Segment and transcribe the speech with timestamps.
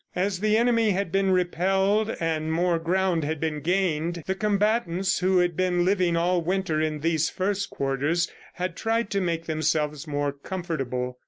[0.15, 5.37] As the enemy had been repelled and more ground had been gained, the combatants who
[5.37, 10.31] had been living all winter in these first quarters, had tried to make themselves more
[10.31, 11.19] comfortable.